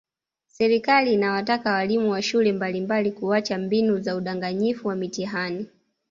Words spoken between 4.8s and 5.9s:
wa mitihani